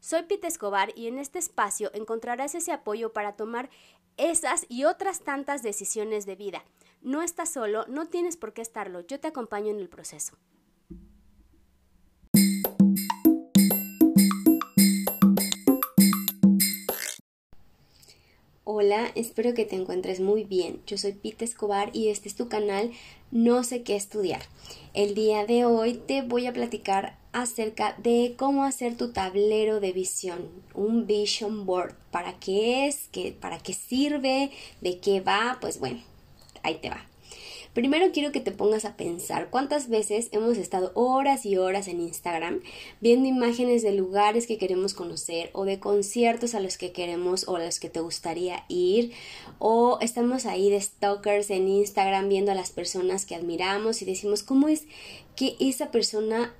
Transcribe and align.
Soy 0.00 0.22
Pete 0.22 0.46
Escobar 0.46 0.92
y 0.96 1.08
en 1.08 1.18
este 1.18 1.38
espacio 1.38 1.90
encontrarás 1.92 2.54
ese 2.54 2.72
apoyo 2.72 3.12
para 3.12 3.36
tomar 3.36 3.68
esas 4.16 4.64
y 4.70 4.84
otras 4.84 5.20
tantas 5.20 5.62
decisiones 5.62 6.24
de 6.24 6.36
vida. 6.36 6.64
No 7.02 7.20
estás 7.20 7.52
solo, 7.52 7.84
no 7.86 8.08
tienes 8.08 8.38
por 8.38 8.54
qué 8.54 8.62
estarlo, 8.62 9.00
yo 9.02 9.20
te 9.20 9.28
acompaño 9.28 9.70
en 9.70 9.78
el 9.78 9.90
proceso. 9.90 10.38
Hola, 18.82 19.12
espero 19.14 19.52
que 19.52 19.66
te 19.66 19.76
encuentres 19.76 20.20
muy 20.20 20.44
bien. 20.44 20.80
Yo 20.86 20.96
soy 20.96 21.12
Pete 21.12 21.44
Escobar 21.44 21.90
y 21.92 22.08
este 22.08 22.30
es 22.30 22.34
tu 22.34 22.48
canal 22.48 22.92
No 23.30 23.62
sé 23.62 23.82
qué 23.82 23.94
estudiar. 23.94 24.40
El 24.94 25.14
día 25.14 25.44
de 25.44 25.66
hoy 25.66 26.00
te 26.06 26.22
voy 26.22 26.46
a 26.46 26.54
platicar 26.54 27.18
acerca 27.32 27.94
de 27.98 28.36
cómo 28.38 28.64
hacer 28.64 28.96
tu 28.96 29.12
tablero 29.12 29.80
de 29.80 29.92
visión, 29.92 30.48
un 30.72 31.06
vision 31.06 31.66
board. 31.66 31.94
¿Para 32.10 32.40
qué 32.40 32.86
es? 32.86 33.10
¿Qué, 33.12 33.36
¿Para 33.38 33.58
qué 33.58 33.74
sirve? 33.74 34.50
¿De 34.80 34.98
qué 34.98 35.20
va? 35.20 35.58
Pues 35.60 35.78
bueno, 35.78 36.00
ahí 36.62 36.76
te 36.76 36.88
va. 36.88 37.09
Primero 37.74 38.10
quiero 38.12 38.32
que 38.32 38.40
te 38.40 38.50
pongas 38.50 38.84
a 38.84 38.96
pensar 38.96 39.48
cuántas 39.50 39.88
veces 39.88 40.28
hemos 40.32 40.58
estado 40.58 40.90
horas 40.94 41.46
y 41.46 41.56
horas 41.56 41.86
en 41.86 42.00
Instagram 42.00 42.62
viendo 43.00 43.28
imágenes 43.28 43.82
de 43.82 43.92
lugares 43.92 44.48
que 44.48 44.58
queremos 44.58 44.92
conocer 44.92 45.50
o 45.52 45.64
de 45.64 45.78
conciertos 45.78 46.54
a 46.54 46.60
los 46.60 46.78
que 46.78 46.90
queremos 46.90 47.46
o 47.46 47.56
a 47.56 47.64
los 47.64 47.78
que 47.78 47.88
te 47.88 48.00
gustaría 48.00 48.64
ir 48.68 49.12
o 49.60 49.98
estamos 50.00 50.46
ahí 50.46 50.68
de 50.68 50.80
stalkers 50.80 51.50
en 51.50 51.68
Instagram 51.68 52.28
viendo 52.28 52.50
a 52.50 52.56
las 52.56 52.70
personas 52.70 53.24
que 53.24 53.36
admiramos 53.36 54.02
y 54.02 54.04
decimos 54.04 54.42
cómo 54.42 54.68
es 54.68 54.86
que 55.36 55.56
esa 55.60 55.92
persona 55.92 56.52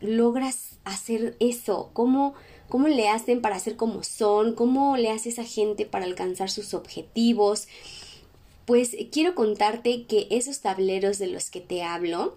logras 0.00 0.78
hacer 0.84 1.36
eso? 1.40 1.90
¿Cómo, 1.92 2.34
¿Cómo 2.68 2.88
le 2.88 3.08
hacen 3.08 3.42
para 3.42 3.58
ser 3.58 3.76
como 3.76 4.02
son? 4.02 4.54
¿Cómo 4.54 4.96
le 4.96 5.10
hace 5.10 5.28
esa 5.28 5.44
gente 5.44 5.84
para 5.84 6.04
alcanzar 6.04 6.50
sus 6.50 6.74
objetivos? 6.74 7.68
Pues 8.66 8.96
quiero 9.12 9.34
contarte 9.34 10.04
que 10.06 10.26
esos 10.30 10.60
tableros 10.60 11.18
de 11.18 11.28
los 11.28 11.50
que 11.50 11.60
te 11.60 11.82
hablo, 11.82 12.36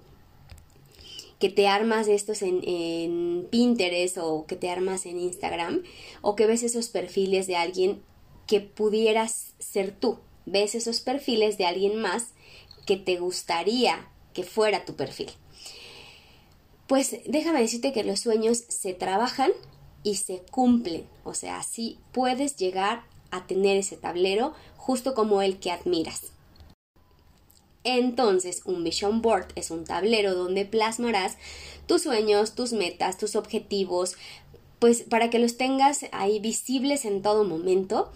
que 1.39 1.49
te 1.49 1.67
armas 1.67 2.07
estos 2.07 2.41
en, 2.41 2.61
en, 2.63 3.47
Pinterest 3.49 4.17
o 4.19 4.45
que 4.45 4.55
te 4.55 4.69
armas 4.69 5.05
en 5.05 5.19
Instagram 5.19 5.83
o 6.21 6.35
que 6.35 6.45
ves 6.45 6.63
esos 6.63 6.89
perfiles 6.89 7.47
de 7.47 7.55
alguien 7.55 8.01
que 8.45 8.61
pudieras 8.61 9.53
ser 9.59 9.91
tú, 9.91 10.19
ves 10.45 10.75
esos 10.75 11.01
perfiles 11.01 11.57
de 11.57 11.65
alguien 11.65 11.95
más 11.95 12.29
que 12.85 12.97
te 12.97 13.17
gustaría 13.17 14.07
que 14.33 14.43
fuera 14.43 14.85
tu 14.85 14.95
perfil. 14.95 15.31
Pues 16.87 17.17
déjame 17.25 17.61
decirte 17.61 17.93
que 17.93 18.03
los 18.03 18.19
sueños 18.19 18.63
se 18.67 18.93
trabajan 18.93 19.51
y 20.03 20.15
se 20.15 20.41
cumplen. 20.51 21.07
O 21.23 21.33
sea, 21.33 21.61
sí 21.61 21.99
puedes 22.11 22.55
llegar 22.55 23.03
a 23.31 23.47
tener 23.47 23.77
ese 23.77 23.97
tablero 23.97 24.53
justo 24.77 25.13
como 25.13 25.41
el 25.41 25.59
que 25.59 25.71
admiras. 25.71 26.31
Entonces, 27.83 28.61
un 28.65 28.83
vision 28.83 29.21
board 29.21 29.47
es 29.55 29.71
un 29.71 29.85
tablero 29.85 30.35
donde 30.35 30.65
plasmarás 30.65 31.37
tus 31.85 32.03
sueños, 32.03 32.53
tus 32.53 32.73
metas, 32.73 33.17
tus 33.17 33.35
objetivos, 33.35 34.15
pues 34.79 35.03
para 35.03 35.29
que 35.29 35.39
los 35.39 35.57
tengas 35.57 36.05
ahí 36.11 36.39
visibles 36.39 37.05
en 37.05 37.21
todo 37.21 37.45
momento. 37.45 38.11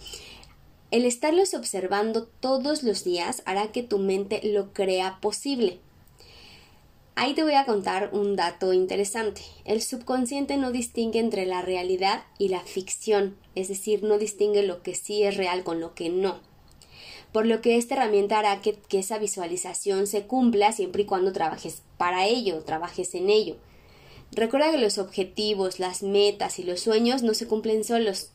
El 0.90 1.04
estarlos 1.04 1.54
observando 1.54 2.26
todos 2.40 2.82
los 2.82 3.04
días 3.04 3.42
hará 3.46 3.72
que 3.72 3.82
tu 3.82 3.98
mente 3.98 4.40
lo 4.44 4.72
crea 4.72 5.18
posible. 5.20 5.80
Ahí 7.16 7.34
te 7.34 7.42
voy 7.42 7.54
a 7.54 7.64
contar 7.64 8.10
un 8.12 8.36
dato 8.36 8.72
interesante. 8.72 9.42
El 9.64 9.82
subconsciente 9.82 10.56
no 10.56 10.72
distingue 10.72 11.20
entre 11.20 11.46
la 11.46 11.62
realidad 11.62 12.24
y 12.38 12.48
la 12.48 12.60
ficción, 12.60 13.36
es 13.54 13.68
decir, 13.68 14.02
no 14.02 14.18
distingue 14.18 14.62
lo 14.62 14.82
que 14.82 14.94
sí 14.94 15.22
es 15.22 15.36
real 15.36 15.64
con 15.64 15.80
lo 15.80 15.94
que 15.94 16.08
no. 16.08 16.40
Por 17.32 17.46
lo 17.46 17.60
que 17.60 17.76
esta 17.76 17.94
herramienta 17.94 18.38
hará 18.38 18.60
que, 18.60 18.78
esa 18.90 19.18
visualización 19.18 20.06
se 20.06 20.26
cumpla 20.26 20.72
siempre 20.72 21.02
y 21.02 21.06
cuando 21.06 21.32
trabajes 21.32 21.82
para 21.98 22.26
ello, 22.26 22.62
trabajes 22.62 23.14
en 23.14 23.28
ello. 23.28 23.56
Recuerda 24.30 24.70
que 24.70 24.78
los 24.78 24.98
objetivos, 24.98 25.80
las 25.80 26.02
metas 26.02 26.58
y 26.58 26.62
los 26.62 26.80
sueños 26.80 27.22
no 27.22 27.34
se 27.34 27.46
cumplen 27.46 27.84
solos, 27.84 28.30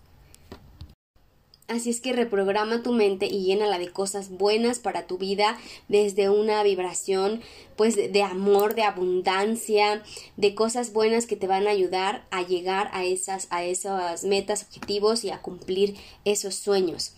Así 1.69 1.91
es 1.91 2.01
que 2.01 2.13
reprograma 2.13 2.81
tu 2.81 2.93
mente 2.93 3.27
y 3.27 3.45
llénala 3.45 3.77
de 3.77 3.91
cosas 3.91 4.29
buenas 4.29 4.79
para 4.79 5.05
tu 5.05 5.19
vida, 5.19 5.55
desde 5.87 6.27
una 6.27 6.63
vibración 6.63 7.41
pues 7.75 7.95
de 7.95 8.23
amor, 8.23 8.73
de 8.73 8.81
abundancia, 8.81 10.03
de 10.35 10.55
cosas 10.55 10.93
buenas 10.93 11.27
que 11.27 11.35
te 11.35 11.45
van 11.45 11.67
a 11.67 11.69
ayudar 11.69 12.25
a 12.31 12.41
llegar 12.41 12.89
a 12.91 13.05
esas 13.05 13.47
a 13.51 13.63
esas 13.63 14.23
metas, 14.23 14.63
objetivos 14.63 15.23
y 15.23 15.29
a 15.29 15.43
cumplir 15.43 15.95
esos 16.25 16.55
sueños. 16.55 17.13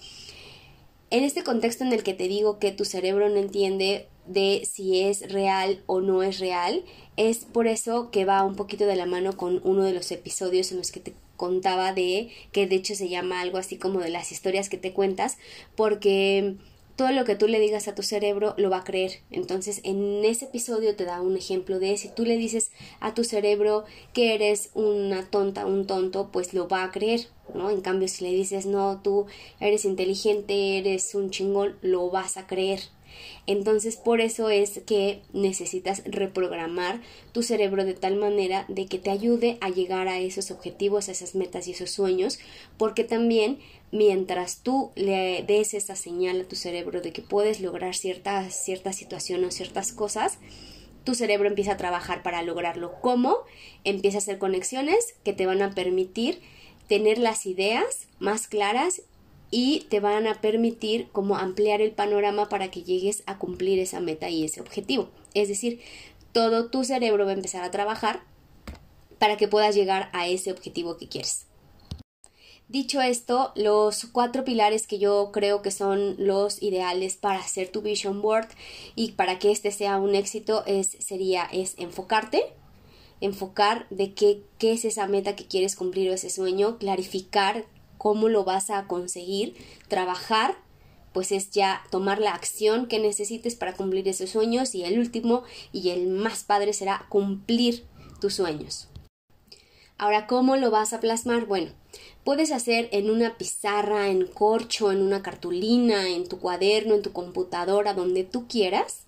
En 1.11 1.23
este 1.23 1.43
contexto 1.43 1.85
en 1.85 1.93
el 1.93 2.03
que 2.03 2.13
te 2.13 2.27
digo 2.27 2.59
que 2.59 2.73
tu 2.73 2.83
cerebro 2.83 3.29
no 3.29 3.37
entiende 3.37 4.09
de 4.27 4.67
si 4.69 5.01
es 5.01 5.31
real 5.31 5.81
o 5.85 6.01
no 6.01 6.23
es 6.23 6.39
real, 6.39 6.83
es 7.15 7.45
por 7.45 7.67
eso 7.67 8.11
que 8.11 8.25
va 8.25 8.43
un 8.43 8.55
poquito 8.57 8.85
de 8.85 8.97
la 8.97 9.05
mano 9.05 9.37
con 9.37 9.61
uno 9.63 9.83
de 9.83 9.93
los 9.93 10.11
episodios 10.11 10.71
en 10.71 10.77
los 10.77 10.91
que 10.91 10.99
te 10.99 11.13
contaba 11.41 11.91
de 11.91 12.29
que 12.51 12.67
de 12.67 12.75
hecho 12.75 12.93
se 12.93 13.09
llama 13.09 13.41
algo 13.41 13.57
así 13.57 13.77
como 13.77 13.99
de 13.99 14.11
las 14.11 14.31
historias 14.31 14.69
que 14.69 14.77
te 14.77 14.93
cuentas 14.93 15.39
porque 15.75 16.55
todo 16.95 17.11
lo 17.13 17.25
que 17.25 17.35
tú 17.35 17.47
le 17.47 17.59
digas 17.59 17.87
a 17.87 17.95
tu 17.95 18.03
cerebro 18.03 18.53
lo 18.57 18.69
va 18.69 18.77
a 18.77 18.83
creer. 18.83 19.21
Entonces, 19.31 19.81
en 19.83 20.23
ese 20.23 20.45
episodio 20.45 20.95
te 20.95 21.03
da 21.03 21.19
un 21.21 21.35
ejemplo 21.35 21.79
de 21.79 21.97
si 21.97 22.09
tú 22.09 22.25
le 22.25 22.37
dices 22.37 22.69
a 22.99 23.15
tu 23.15 23.23
cerebro 23.23 23.85
que 24.13 24.35
eres 24.35 24.69
una 24.75 25.25
tonta, 25.25 25.65
un 25.65 25.87
tonto, 25.87 26.29
pues 26.31 26.53
lo 26.53 26.67
va 26.67 26.83
a 26.83 26.91
creer, 26.91 27.21
¿no? 27.55 27.71
En 27.71 27.81
cambio, 27.81 28.07
si 28.07 28.23
le 28.23 28.31
dices, 28.31 28.67
no, 28.67 29.01
tú 29.01 29.25
eres 29.59 29.83
inteligente, 29.85 30.77
eres 30.77 31.15
un 31.15 31.31
chingón, 31.31 31.75
lo 31.81 32.11
vas 32.11 32.37
a 32.37 32.45
creer. 32.45 32.81
Entonces 33.47 33.97
por 33.97 34.21
eso 34.21 34.49
es 34.49 34.81
que 34.85 35.21
necesitas 35.33 36.03
reprogramar 36.05 37.01
tu 37.31 37.43
cerebro 37.43 37.85
de 37.85 37.93
tal 37.93 38.15
manera 38.15 38.65
de 38.67 38.85
que 38.85 38.99
te 38.99 39.09
ayude 39.09 39.57
a 39.61 39.69
llegar 39.69 40.07
a 40.07 40.19
esos 40.19 40.51
objetivos, 40.51 41.09
a 41.09 41.11
esas 41.11 41.35
metas 41.35 41.67
y 41.67 41.71
esos 41.71 41.91
sueños, 41.91 42.39
porque 42.77 43.03
también 43.03 43.59
mientras 43.91 44.63
tú 44.63 44.91
le 44.95 45.43
des 45.43 45.73
esa 45.73 45.95
señal 45.95 46.41
a 46.41 46.47
tu 46.47 46.55
cerebro 46.55 47.01
de 47.01 47.11
que 47.11 47.21
puedes 47.21 47.61
lograr 47.61 47.95
cierta, 47.95 48.49
cierta 48.49 48.93
situación 48.93 49.43
o 49.43 49.51
ciertas 49.51 49.91
cosas, 49.91 50.37
tu 51.03 51.15
cerebro 51.15 51.47
empieza 51.47 51.73
a 51.73 51.77
trabajar 51.77 52.23
para 52.23 52.43
lograrlo. 52.43 52.93
¿Cómo? 53.01 53.37
Empieza 53.83 54.17
a 54.17 54.19
hacer 54.19 54.37
conexiones 54.37 55.15
que 55.23 55.33
te 55.33 55.45
van 55.45 55.61
a 55.61 55.71
permitir 55.71 56.41
tener 56.87 57.17
las 57.17 57.45
ideas 57.45 58.07
más 58.19 58.47
claras 58.47 59.01
y 59.51 59.85
te 59.89 59.99
van 59.99 60.25
a 60.25 60.39
permitir 60.39 61.09
como 61.11 61.37
ampliar 61.37 61.81
el 61.81 61.91
panorama 61.91 62.47
para 62.49 62.71
que 62.71 62.83
llegues 62.83 63.21
a 63.25 63.37
cumplir 63.37 63.79
esa 63.79 63.99
meta 63.99 64.29
y 64.29 64.45
ese 64.45 64.61
objetivo. 64.61 65.09
Es 65.33 65.49
decir, 65.49 65.81
todo 66.31 66.69
tu 66.69 66.85
cerebro 66.85 67.25
va 67.25 67.31
a 67.31 67.35
empezar 67.35 67.63
a 67.63 67.71
trabajar 67.71 68.23
para 69.19 69.37
que 69.37 69.49
puedas 69.49 69.75
llegar 69.75 70.09
a 70.13 70.27
ese 70.27 70.51
objetivo 70.51 70.97
que 70.97 71.09
quieres. 71.09 71.45
Dicho 72.69 73.01
esto, 73.01 73.51
los 73.55 74.05
cuatro 74.13 74.45
pilares 74.45 74.87
que 74.87 74.97
yo 74.97 75.31
creo 75.33 75.61
que 75.61 75.71
son 75.71 76.15
los 76.17 76.63
ideales 76.63 77.17
para 77.17 77.39
hacer 77.39 77.67
tu 77.67 77.81
vision 77.81 78.21
board 78.21 78.47
y 78.95 79.11
para 79.11 79.39
que 79.39 79.51
este 79.51 79.71
sea 79.71 79.97
un 79.97 80.15
éxito 80.15 80.63
es 80.65 80.87
sería 80.99 81.43
es 81.51 81.75
enfocarte, 81.77 82.53
enfocar 83.19 83.87
de 83.89 84.13
qué, 84.13 84.43
qué 84.57 84.71
es 84.71 84.85
esa 84.85 85.05
meta 85.07 85.35
que 85.35 85.47
quieres 85.47 85.75
cumplir 85.75 86.09
o 86.09 86.13
ese 86.13 86.29
sueño, 86.29 86.77
clarificar 86.77 87.65
cómo 88.01 88.29
lo 88.29 88.43
vas 88.43 88.71
a 88.71 88.87
conseguir, 88.87 89.55
trabajar, 89.87 90.57
pues 91.13 91.31
es 91.31 91.51
ya 91.51 91.83
tomar 91.91 92.17
la 92.17 92.33
acción 92.33 92.87
que 92.87 92.97
necesites 92.97 93.53
para 93.53 93.75
cumplir 93.75 94.07
esos 94.07 94.31
sueños 94.31 94.73
y 94.73 94.83
el 94.83 94.97
último 94.97 95.43
y 95.71 95.91
el 95.91 96.07
más 96.07 96.43
padre 96.43 96.73
será 96.73 97.05
cumplir 97.09 97.85
tus 98.19 98.33
sueños. 98.33 98.87
Ahora, 99.99 100.25
¿cómo 100.25 100.55
lo 100.55 100.71
vas 100.71 100.93
a 100.93 100.99
plasmar? 100.99 101.45
Bueno, 101.45 101.73
puedes 102.23 102.51
hacer 102.51 102.89
en 102.91 103.11
una 103.11 103.37
pizarra, 103.37 104.07
en 104.07 104.25
corcho, 104.25 104.91
en 104.91 105.03
una 105.03 105.21
cartulina, 105.21 106.09
en 106.09 106.27
tu 106.27 106.39
cuaderno, 106.39 106.95
en 106.95 107.03
tu 107.03 107.13
computadora, 107.13 107.93
donde 107.93 108.23
tú 108.23 108.47
quieras, 108.47 109.03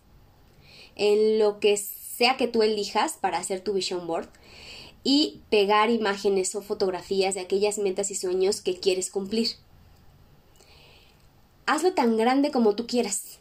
en 0.96 1.40
lo 1.40 1.60
que 1.60 1.78
sea 1.78 2.38
que 2.38 2.48
tú 2.48 2.62
elijas 2.62 3.18
para 3.20 3.40
hacer 3.40 3.62
tu 3.62 3.74
vision 3.74 4.06
board 4.06 4.30
y 5.04 5.42
pegar 5.50 5.90
imágenes 5.90 6.56
o 6.56 6.62
fotografías 6.62 7.36
de 7.36 7.42
aquellas 7.42 7.78
metas 7.78 8.12
y 8.12 8.16
sueños 8.16 8.62
que 8.62 8.80
quieres 8.80 9.10
cumplir. 9.10 9.50
hazlo 11.66 11.94
tan 11.94 12.18
grande 12.18 12.52
como 12.52 12.76
tú 12.76 12.88
quieras. 12.88 13.40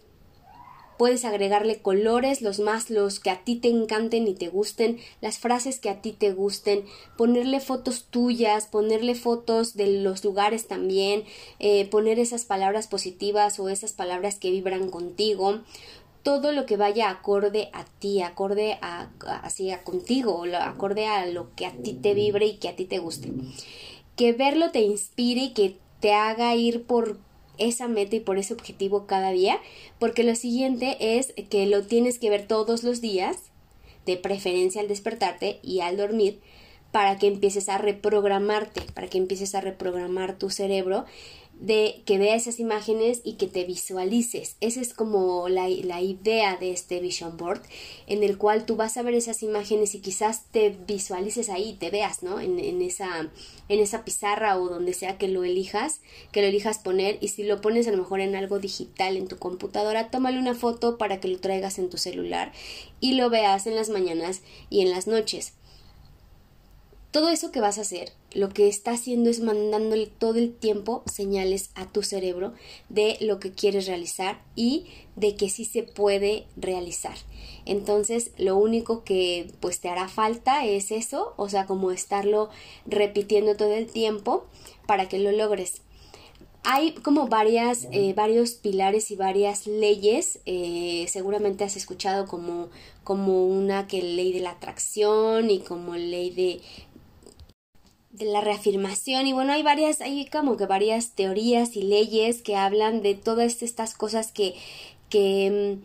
Puedes 0.99 1.25
agregarle 1.25 1.83
colores, 1.83 2.43
los 2.43 2.61
más 2.61 2.89
los 2.89 3.19
que 3.19 3.31
a 3.31 3.43
ti 3.43 3.57
te 3.57 3.69
encanten 3.69 4.29
y 4.29 4.35
te 4.35 4.49
gusten, 4.49 5.01
las 5.21 5.39
frases 5.39 5.81
que 5.81 5.91
a 5.91 6.01
ti 6.01 6.13
te 6.13 6.33
gusten, 6.33 6.85
ponerle 7.17 7.59
fotos 7.59 8.05
tuyas, 8.05 8.69
ponerle 8.69 9.17
fotos 9.17 9.75
de 9.75 9.89
los 9.89 10.23
lugares 10.23 10.69
también, 10.69 11.25
eh, 11.59 11.89
poner 11.89 12.21
esas 12.21 12.45
palabras 12.45 12.87
positivas 12.87 13.59
o 13.59 13.69
esas 13.69 13.93
palabras 13.93 14.39
que 14.39 14.53
vibran 14.53 14.91
contigo, 14.91 15.63
todo 16.23 16.53
lo 16.53 16.67
que 16.67 16.77
vaya 16.77 17.11
acorde 17.11 17.69
a 17.73 17.85
ti, 17.85 18.23
acorde 18.23 18.79
a, 18.81 19.11
así 19.43 19.71
a 19.71 19.83
contigo, 19.83 20.45
acorde 20.61 21.07
a 21.07 21.27
lo 21.27 21.55
que 21.55 21.67
a 21.67 21.73
ti 21.73 21.95
te 21.95 22.15
vibre 22.15 22.47
y 22.47 22.57
que 22.57 22.69
a 22.69 22.77
ti 22.77 22.85
te 22.85 22.99
guste. 22.99 23.33
Que 24.17 24.33
verlo 24.33 24.71
te 24.71 24.81
inspire 24.81 25.43
y 25.43 25.53
que 25.53 25.79
te 26.01 26.13
haga 26.13 26.55
ir 26.55 26.85
por 26.85 27.19
esa 27.59 27.89
meta 27.89 28.17
y 28.17 28.21
por 28.21 28.39
ese 28.39 28.55
objetivo 28.55 29.07
cada 29.07 29.31
día, 29.31 29.61
porque 29.99 30.25
lo 30.25 30.35
siguiente 30.35 31.19
es 31.19 31.35
que 31.51 31.67
lo 31.67 31.83
tienes 31.83 32.19
que 32.19 32.31
ver 32.31 32.47
todos 32.47 32.83
los 32.83 33.01
días, 33.01 33.37
de 34.07 34.17
preferencia 34.17 34.81
al 34.81 34.89
despertarte 34.89 35.61
y 35.63 35.81
al 35.81 35.97
dormir, 35.97 36.41
para 36.93 37.19
que 37.19 37.27
empieces 37.27 37.69
a 37.69 37.79
reprogramarte, 37.79 38.83
para 38.95 39.09
que 39.09 39.19
empieces 39.19 39.55
a 39.55 39.61
reprogramar 39.61 40.39
tu 40.39 40.51
cerebro 40.51 41.05
de 41.63 42.03
que 42.07 42.19
vea 42.19 42.35
esas 42.35 42.59
imágenes 42.59 43.21
y 43.25 43.35
que 43.35 43.47
te 43.47 43.65
visualices. 43.65 44.57
Esa 44.61 44.81
es 44.81 44.95
como 44.95 45.49
la, 45.49 45.69
idea 45.69 46.57
de 46.57 46.73
este 46.73 46.99
vision 46.99 47.37
board, 47.37 47.63
en 48.09 48.25
el 48.25 48.37
cual 48.37 48.67
tú 48.67 48.75
vas 48.75 48.97
a 48.97 49.03
ver 49.03 49.15
esas 49.15 49.45
imágenes 49.45 49.95
y 49.95 50.01
quizás 50.01 50.47
te 50.51 50.71
visualices 50.71 51.49
ahí, 51.49 51.75
te 51.75 51.91
veas, 51.91 52.25
¿no? 52.25 52.41
En, 52.41 52.59
en, 52.59 52.83
esa, 52.83 53.31
en 53.69 53.81
esa 53.81 54.05
pizarra 54.05 54.59
o 54.59 54.69
donde 54.69 54.93
sea 54.93 55.19
que 55.19 55.29
lo 55.29 55.45
elijas, 55.45 56.01
que 56.33 56.43
lo 56.43 56.49
elijas 56.49 56.81
poner. 56.81 57.19
Y 57.21 57.29
si 57.29 57.45
lo 57.45 57.61
pones 57.61 57.87
a 57.87 57.93
lo 57.93 57.99
mejor 57.99 58.21
en 58.21 58.35
algo 58.35 58.59
digital 58.59 59.17
en 59.17 59.29
tu 59.29 59.39
computadora, 59.39 60.11
tómale 60.11 60.41
una 60.41 60.55
foto 60.55 60.99
para 60.99 61.21
que 61.21 61.29
lo 61.29 61.39
traigas 61.39 61.79
en 61.79 61.91
tu 61.91 61.97
celular 61.97 62.53
y 63.01 63.13
lo 63.15 63.31
veas 63.31 63.69
en 63.69 63.77
las 63.77 63.89
mañanas 63.89 64.43
y 64.69 64.81
en 64.81 64.91
las 64.91 65.07
noches. 65.07 65.53
Todo 67.13 67.29
eso 67.29 67.53
que 67.53 67.61
vas 67.61 67.77
a 67.77 67.83
hacer, 67.83 68.11
lo 68.33 68.49
que 68.49 68.69
está 68.69 68.93
haciendo 68.93 69.29
es 69.29 69.41
mandándole 69.41 70.07
todo 70.07 70.39
el 70.39 70.55
tiempo 70.55 71.03
señales 71.05 71.69
a 71.75 71.85
tu 71.85 72.03
cerebro 72.03 72.55
de 72.89 73.19
lo 73.21 73.39
que 73.39 73.53
quieres 73.53 73.87
realizar 73.87 74.43
y 74.57 74.87
de 75.15 75.37
que 75.37 75.51
sí 75.51 75.67
se 75.67 75.83
puede 75.83 76.47
realizar. 76.57 77.15
Entonces, 77.67 78.31
lo 78.39 78.57
único 78.57 79.05
que 79.05 79.53
pues 79.61 79.79
te 79.79 79.91
hará 79.91 80.09
falta 80.09 80.65
es 80.65 80.91
eso, 80.91 81.35
o 81.37 81.51
sea, 81.51 81.67
como 81.67 81.91
estarlo 81.91 82.49
repitiendo 82.87 83.57
todo 83.57 83.75
el 83.75 83.89
tiempo 83.89 84.47
para 84.87 85.07
que 85.07 85.19
lo 85.19 85.33
logres 85.33 85.83
hay 86.65 86.93
como 86.93 87.27
varias, 87.27 87.89
eh, 87.91 88.13
varios 88.15 88.53
pilares 88.53 89.11
y 89.11 89.17
varias 89.17 89.67
leyes. 89.67 90.39
Eh, 90.47 91.07
seguramente 91.09 91.65
has 91.65 91.77
escuchado 91.77 92.27
como, 92.27 92.69
como 93.03 93.47
una 93.47 93.89
que 93.89 94.01
ley 94.01 94.33
de 94.33 94.41
la 94.41 94.51
atracción 94.51 95.51
y 95.51 95.59
como 95.61 95.97
ley 95.97 96.31
de 96.31 96.61
de 98.13 98.27
la 98.27 98.41
reafirmación. 98.41 99.27
Y 99.27 99.33
bueno 99.33 99.53
hay 99.53 99.63
varias 99.63 100.01
hay 100.01 100.27
como 100.27 100.57
que 100.57 100.67
varias 100.67 101.11
teorías 101.11 101.77
y 101.77 101.83
leyes 101.83 102.43
que 102.43 102.57
hablan 102.57 103.03
de 103.03 103.15
todas 103.15 103.63
estas 103.63 103.95
cosas 103.95 104.33
que 104.33 104.55
que 105.09 105.79
mm, 105.81 105.85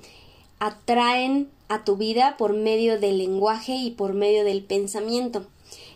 atraen 0.59 1.49
a 1.67 1.83
tu 1.83 1.97
vida 1.97 2.37
por 2.37 2.53
medio 2.53 2.99
del 2.99 3.17
lenguaje 3.17 3.75
y 3.75 3.91
por 3.91 4.13
medio 4.13 4.43
del 4.43 4.63
pensamiento. 4.63 5.45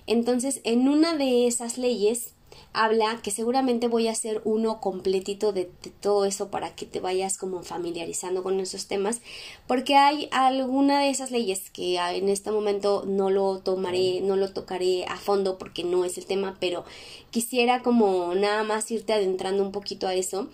Entonces 0.08 0.62
en 0.64 0.90
una 0.90 1.16
de 1.16 1.48
esas 1.48 1.78
leyes 1.78 2.34
habla 2.74 3.20
que 3.22 3.32
seguramente 3.32 3.88
voy 3.88 4.08
a 4.08 4.12
hacer 4.12 4.42
uno 4.46 4.80
completito 4.80 5.52
de, 5.52 5.70
todo 6.00 6.26
eso 6.26 6.50
para 6.50 6.74
que 6.74 6.86
te 6.86 7.00
vayas 7.00 7.38
como 7.38 7.64
familiarizando 7.64 8.44
con 8.44 8.60
esos 8.60 8.88
temas 8.88 9.22
porque 9.68 9.96
hay 9.96 10.30
alguna 10.32 11.02
de 11.02 11.10
esas 11.10 11.32
leyes 11.32 11.70
que 11.70 11.98
en 11.98 12.30
este 12.30 12.52
momento 12.52 13.04
no 13.06 13.30
lo 13.30 13.60
tomaré 13.60 14.22
no 14.22 14.38
lo 14.38 14.54
tocaré 14.54 15.06
a 15.06 15.18
fondo 15.18 15.58
porque 15.58 15.84
no 15.84 16.06
es 16.06 16.18
el 16.18 16.26
tema 16.26 16.58
pero 16.60 16.86
quisiera 17.30 17.82
como 17.84 18.34
nada 18.36 18.64
más 18.64 18.90
irte 18.90 19.14
adentrando 19.14 19.64
un 19.64 19.72
poquito 19.72 20.08
a 20.08 20.14
eso 20.14 20.48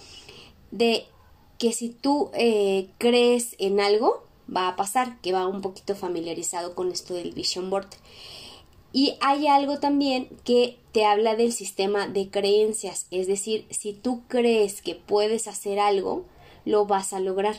de 0.71 1.05
que 1.59 1.71
si 1.71 1.89
tú 1.89 2.31
eh, 2.33 2.89
crees 2.97 3.55
en 3.59 3.79
algo 3.79 4.23
va 4.53 4.69
a 4.69 4.75
pasar 4.75 5.19
que 5.21 5.33
va 5.33 5.45
un 5.45 5.61
poquito 5.61 5.95
familiarizado 5.95 6.73
con 6.73 6.91
esto 6.91 7.13
del 7.13 7.31
vision 7.31 7.69
board 7.69 7.89
y 8.97 9.15
hay 9.21 9.45
algo 9.45 9.77
también 9.77 10.27
que 10.43 10.79
te 10.91 11.05
habla 11.05 11.35
del 11.35 11.53
sistema 11.53 12.07
de 12.07 12.31
creencias, 12.31 13.05
es 13.11 13.27
decir, 13.27 13.67
si 13.69 13.93
tú 13.93 14.23
crees 14.27 14.81
que 14.81 14.95
puedes 14.95 15.47
hacer 15.47 15.77
algo, 15.79 16.25
lo 16.65 16.87
vas 16.87 17.13
a 17.13 17.19
lograr. 17.19 17.57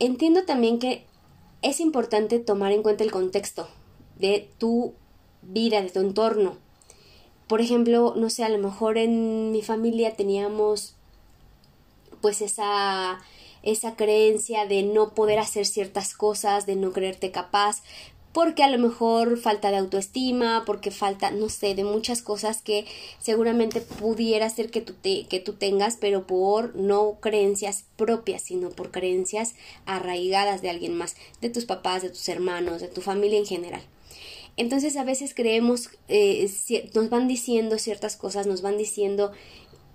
Entiendo 0.00 0.44
también 0.44 0.80
que 0.80 1.04
es 1.62 1.78
importante 1.78 2.40
tomar 2.40 2.72
en 2.72 2.82
cuenta 2.82 3.04
el 3.04 3.12
contexto 3.12 3.68
de 4.18 4.50
tu 4.58 4.92
vida, 5.42 5.80
de 5.80 5.90
tu 5.90 6.00
entorno. 6.00 6.58
Por 7.46 7.60
ejemplo, 7.60 8.14
no 8.16 8.28
sé, 8.28 8.42
a 8.42 8.48
lo 8.48 8.58
mejor 8.58 8.98
en 8.98 9.52
mi 9.52 9.62
familia 9.62 10.16
teníamos 10.16 10.96
pues 12.20 12.42
esa 12.42 13.20
esa 13.62 13.96
creencia 13.96 14.64
de 14.64 14.84
no 14.84 15.12
poder 15.12 15.40
hacer 15.40 15.66
ciertas 15.66 16.14
cosas, 16.14 16.66
de 16.66 16.76
no 16.76 16.92
creerte 16.92 17.32
capaz, 17.32 17.82
porque 18.36 18.62
a 18.62 18.68
lo 18.68 18.76
mejor 18.76 19.38
falta 19.38 19.70
de 19.70 19.78
autoestima, 19.78 20.64
porque 20.66 20.90
falta, 20.90 21.30
no 21.30 21.48
sé, 21.48 21.74
de 21.74 21.84
muchas 21.84 22.20
cosas 22.20 22.60
que 22.60 22.84
seguramente 23.18 23.80
pudiera 23.80 24.50
ser 24.50 24.70
que 24.70 24.82
tú, 24.82 25.52
tengas, 25.54 25.96
pero 25.96 26.26
por 26.26 26.76
no 26.76 27.16
creencias 27.20 27.86
propias, 27.96 28.42
sino 28.42 28.68
por 28.68 28.90
creencias 28.90 29.54
arraigadas 29.86 30.60
de 30.60 30.68
alguien 30.68 30.94
más, 30.98 31.16
de 31.40 31.48
tus 31.48 31.64
papás, 31.64 32.02
de 32.02 32.10
tus 32.10 32.28
hermanos, 32.28 32.82
de 32.82 32.88
tu 32.88 33.00
familia 33.00 33.38
en 33.38 33.46
general. 33.46 33.80
Entonces 34.58 34.98
a 34.98 35.04
veces 35.04 35.32
creemos, 35.32 35.88
eh, 36.08 36.46
nos 36.92 37.08
van 37.08 37.28
diciendo 37.28 37.78
ciertas 37.78 38.18
cosas, 38.18 38.46
nos 38.46 38.60
van 38.60 38.76
diciendo 38.76 39.32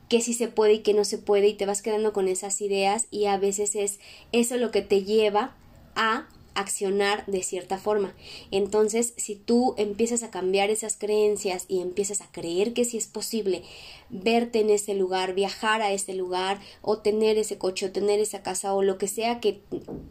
que 0.10 0.20
sí 0.20 0.34
se 0.34 0.48
puede 0.48 0.74
y 0.74 0.80
que 0.80 0.96
no 0.96 1.06
se 1.06 1.20
puede 1.20 1.48
y 1.48 1.54
te 1.54 1.68
vas 1.68 1.84
quedando 1.84 2.12
con 2.12 2.28
esas 2.28 2.60
ideas 2.62 3.06
y 3.12 3.26
a 3.26 3.38
veces 3.38 3.76
es 3.76 4.00
eso 4.32 4.58
lo 4.58 4.72
que 4.72 4.82
te 4.82 5.04
lleva 5.04 5.56
a 5.94 6.28
accionar 6.53 7.25
de 7.27 7.44
cierta 7.44 7.77
forma. 7.77 8.13
Entonces, 8.51 9.13
si 9.18 9.36
tú 9.36 9.74
empiezas 9.77 10.24
a 10.24 10.31
cambiar 10.31 10.69
esas 10.69 10.98
creencias 10.98 11.65
y 11.68 11.81
empiezas 11.81 12.21
a 12.21 12.31
creer 12.31 12.74
que 12.74 12.86
sí 12.86 12.98
es 12.98 13.07
posible 13.07 13.63
verte 14.09 14.59
en 14.59 14.69
ese 14.69 14.94
lugar, 14.94 15.33
viajar 15.33 15.81
a 15.81 15.92
ese 15.92 16.13
lugar 16.13 16.59
o 16.81 17.00
tener 17.00 17.38
ese 17.38 17.57
coche 17.57 17.88
o 17.88 17.92
tener 17.92 18.19
esa 18.19 18.44
casa 18.44 18.74
o 18.74 18.83
lo 18.83 18.98
que 18.98 19.07
sea 19.07 19.39
que 19.39 19.62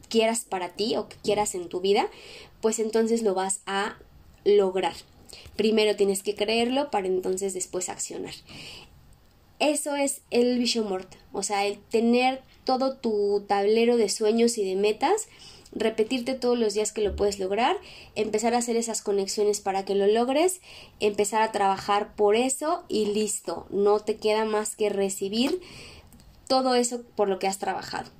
quieras 0.08 0.44
para 0.44 0.70
ti 0.70 0.96
o 0.96 1.08
que 1.08 1.16
quieras 1.22 1.54
en 1.54 1.68
tu 1.68 1.80
vida, 1.80 2.08
pues 2.60 2.78
entonces 2.78 3.22
lo 3.22 3.34
vas 3.34 3.60
a 3.66 3.98
lograr. 4.44 4.94
Primero 5.56 5.96
tienes 5.96 6.22
que 6.22 6.34
creerlo 6.34 6.90
para 6.90 7.06
entonces 7.06 7.54
después 7.54 7.88
accionar. 7.88 8.34
Eso 9.58 9.94
es 9.94 10.22
el 10.30 10.58
vision 10.58 10.88
board, 10.88 11.08
o 11.32 11.42
sea, 11.42 11.66
el 11.66 11.78
tener 11.78 12.40
todo 12.64 12.96
tu 12.96 13.44
tablero 13.46 13.98
de 13.98 14.08
sueños 14.08 14.56
y 14.56 14.64
de 14.64 14.74
metas 14.74 15.28
repetirte 15.72 16.34
todos 16.34 16.58
los 16.58 16.74
días 16.74 16.92
que 16.92 17.02
lo 17.02 17.14
puedes 17.16 17.38
lograr, 17.38 17.76
empezar 18.14 18.54
a 18.54 18.58
hacer 18.58 18.76
esas 18.76 19.02
conexiones 19.02 19.60
para 19.60 19.84
que 19.84 19.94
lo 19.94 20.06
logres, 20.06 20.60
empezar 20.98 21.42
a 21.42 21.52
trabajar 21.52 22.14
por 22.14 22.36
eso 22.36 22.84
y 22.88 23.06
listo, 23.06 23.66
no 23.70 24.00
te 24.00 24.16
queda 24.16 24.44
más 24.44 24.76
que 24.76 24.88
recibir 24.88 25.60
todo 26.48 26.74
eso 26.74 27.02
por 27.14 27.28
lo 27.28 27.38
que 27.38 27.46
has 27.46 27.58
trabajado. 27.58 28.10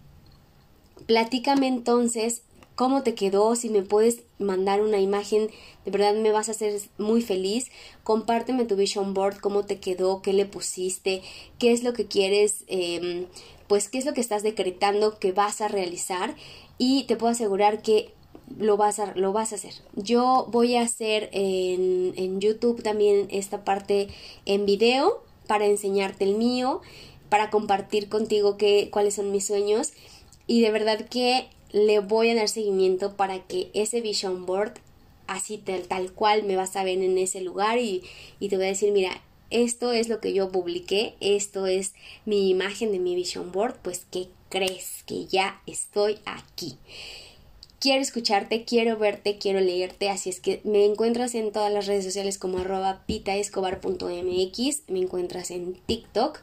Platícame 1.07 1.67
entonces 1.67 2.43
cómo 2.77 3.03
te 3.03 3.15
quedó, 3.15 3.57
si 3.57 3.69
me 3.69 3.83
puedes 3.83 4.23
mandar 4.39 4.81
una 4.81 5.01
imagen, 5.01 5.51
de 5.85 5.91
verdad 5.91 6.15
me 6.15 6.33
vas 6.33 6.49
a 6.49 6.53
hacer 6.53 6.81
muy 6.97 7.21
feliz. 7.21 7.71
Compárteme 8.05 8.65
tu 8.65 8.77
vision 8.77 9.13
board, 9.13 9.39
cómo 9.39 9.67
te 9.67 9.81
quedó, 9.81 10.23
qué 10.23 10.33
le 10.33 10.47
pusiste, 10.47 11.21
qué 11.59 11.73
es 11.73 11.83
lo 11.83 11.93
que 11.93 12.07
quieres, 12.07 12.65
em, 12.69 13.27
pues 13.71 13.89
qué 13.89 13.99
es 13.99 14.05
lo 14.05 14.15
que 14.15 14.21
estás 14.21 14.43
decretando 14.43 15.21
que 15.21 15.31
vas 15.31 15.61
a 15.61 15.69
realizar 15.69 16.35
y 16.77 17.05
te 17.05 17.15
puedo 17.15 17.31
asegurar 17.31 17.83
que 17.83 18.13
lo 18.59 18.77
vas 18.77 18.99
a, 18.99 19.15
lo 19.15 19.33
vas 19.33 19.53
a 19.53 19.55
hacer. 19.55 19.75
Yo 19.95 20.49
voy 20.51 20.75
a 20.75 20.83
hacer 20.83 21.31
en, 21.33 22.41
YouTube 22.41 22.83
también 22.83 23.29
esta 23.31 23.65
parte 23.65 24.09
en 24.45 24.67
video 24.67 25.23
para 25.47 25.67
enseñarte 25.67 26.25
el 26.25 26.35
mío, 26.35 26.81
para 27.29 27.49
compartir 27.51 28.09
contigo 28.09 28.57
que, 28.57 28.91
cuáles 28.91 29.15
son 29.15 29.31
mis 29.31 29.47
sueños 29.47 29.93
y 30.49 30.63
de 30.63 30.73
verdad 30.73 31.07
que 31.09 31.47
le 31.71 32.01
voy 32.01 32.31
a 32.31 32.35
dar 32.35 32.49
seguimiento 32.49 33.17
para 33.17 33.47
que 33.47 33.71
ese 33.73 34.01
vision 34.01 34.47
board 34.47 34.81
así 35.29 35.59
tal, 35.59 35.83
tal 35.83 36.11
cual 36.13 36.43
me 36.43 36.57
vas 36.57 36.75
a 36.75 36.83
ver 36.83 36.99
en 36.99 37.17
ese 37.19 37.41
lugar 37.41 37.79
y, 37.79 38.03
y 38.41 38.49
te 38.49 38.57
voy 38.57 38.65
a 38.65 38.71
decir, 38.71 38.91
mira, 38.91 39.23
esto 39.51 39.93
es 39.93 40.09
lo 40.09 40.21
que 40.21 40.33
yo 40.33 40.51
publiqué, 40.51 41.15
esto 41.21 41.67
es 41.67 41.95
mi 42.25 42.51
imagen 42.51 42.93
de 42.93 42.99
mi 42.99 43.15
vision 43.15 43.53
board, 43.53 43.77
pues 43.83 44.07
qué 44.11 44.29
crees 44.49 45.05
que 45.07 45.27
ya 45.27 45.61
estoy 45.67 46.19
aquí. 46.25 46.77
Quiero 47.79 48.03
escucharte, 48.03 48.65
quiero 48.65 48.99
verte, 48.99 49.39
quiero 49.39 49.61
leerte, 49.61 50.11
así 50.11 50.29
es 50.29 50.41
que 50.41 50.61
me 50.65 50.85
encuentras 50.85 51.35
en 51.35 51.51
todas 51.51 51.73
las 51.73 51.87
redes 51.87 52.05
sociales 52.05 52.37
como 52.37 52.59
arroba 52.59 53.03
pitaescobar.mx, 53.07 54.83
me 54.89 54.99
encuentras 54.99 55.51
en 55.51 55.75
TikTok, 55.87 56.41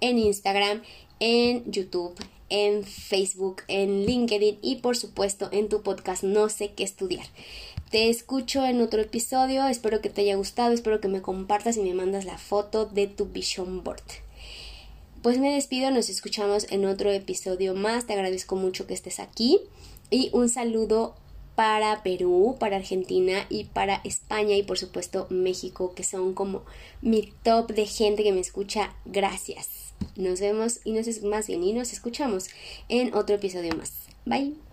en 0.00 0.18
Instagram 0.18 0.82
en 1.20 1.70
YouTube, 1.70 2.14
en 2.48 2.84
Facebook, 2.84 3.62
en 3.68 4.06
LinkedIn 4.06 4.58
y 4.62 4.76
por 4.76 4.96
supuesto 4.96 5.48
en 5.52 5.68
tu 5.68 5.82
podcast 5.82 6.22
No 6.22 6.48
sé 6.48 6.72
qué 6.72 6.84
estudiar. 6.84 7.26
Te 7.90 8.10
escucho 8.10 8.66
en 8.66 8.80
otro 8.80 9.00
episodio, 9.00 9.64
espero 9.68 10.00
que 10.00 10.10
te 10.10 10.22
haya 10.22 10.34
gustado, 10.34 10.72
espero 10.72 11.00
que 11.00 11.06
me 11.06 11.22
compartas 11.22 11.76
y 11.76 11.82
me 11.82 11.94
mandas 11.94 12.24
la 12.24 12.36
foto 12.36 12.84
de 12.84 13.06
tu 13.06 13.26
vision 13.26 13.84
board. 13.84 14.02
Pues 15.22 15.38
me 15.38 15.54
despido, 15.54 15.92
nos 15.92 16.08
escuchamos 16.08 16.66
en 16.70 16.84
otro 16.84 17.12
episodio 17.12 17.74
más, 17.74 18.06
te 18.06 18.14
agradezco 18.14 18.56
mucho 18.56 18.88
que 18.88 18.94
estés 18.94 19.20
aquí 19.20 19.60
y 20.10 20.30
un 20.32 20.48
saludo 20.48 21.14
para 21.54 22.02
Perú, 22.02 22.56
para 22.58 22.76
Argentina 22.76 23.46
y 23.48 23.64
para 23.64 24.00
España 24.02 24.56
y 24.56 24.64
por 24.64 24.78
supuesto 24.78 25.28
México, 25.30 25.94
que 25.94 26.02
son 26.02 26.34
como 26.34 26.64
mi 27.02 27.32
top 27.44 27.72
de 27.72 27.86
gente 27.86 28.24
que 28.24 28.32
me 28.32 28.40
escucha. 28.40 28.94
Gracias. 29.04 29.94
Nos 30.16 30.40
vemos 30.40 30.80
y 30.84 30.92
nos 30.92 31.22
más 31.22 31.46
bien 31.46 31.62
y 31.62 31.72
nos 31.72 31.92
escuchamos 31.92 32.48
en 32.88 33.14
otro 33.14 33.36
episodio 33.36 33.74
más. 33.76 33.92
Bye. 34.24 34.65